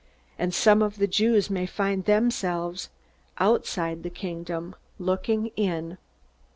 And 0.39 0.51
some 0.51 0.81
of 0.81 0.97
the 0.97 1.05
Jews 1.05 1.51
may 1.51 1.67
find 1.67 2.05
themselves 2.05 2.89
outside 3.37 4.01
the 4.01 4.09
Kingdom 4.09 4.75
looking 4.97 5.51
in!" 5.55 5.99